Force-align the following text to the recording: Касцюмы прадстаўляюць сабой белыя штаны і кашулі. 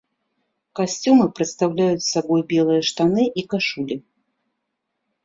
Касцюмы 0.77 1.25
прадстаўляюць 1.39 2.05
сабой 2.13 2.41
белыя 2.53 2.81
штаны 2.89 3.23
і 3.43 3.45
кашулі. 3.53 3.99